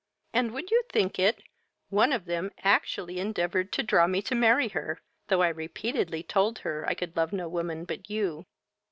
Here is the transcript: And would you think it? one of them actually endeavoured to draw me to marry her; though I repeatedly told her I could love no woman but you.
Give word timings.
And 0.33 0.51
would 0.53 0.71
you 0.71 0.81
think 0.89 1.19
it? 1.19 1.43
one 1.89 2.11
of 2.11 2.25
them 2.25 2.49
actually 2.63 3.19
endeavoured 3.19 3.71
to 3.73 3.83
draw 3.83 4.07
me 4.07 4.23
to 4.23 4.33
marry 4.33 4.69
her; 4.69 4.99
though 5.27 5.43
I 5.43 5.49
repeatedly 5.49 6.23
told 6.23 6.57
her 6.65 6.83
I 6.87 6.95
could 6.95 7.15
love 7.15 7.31
no 7.31 7.47
woman 7.47 7.85
but 7.85 8.09
you. 8.09 8.47